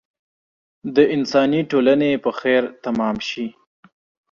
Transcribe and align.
د 0.95 0.97
انساني 1.15 1.61
ټولنې 1.71 2.11
په 2.23 2.31
خیر 2.39 2.63
تمام 2.85 3.15
شي. 3.29 3.47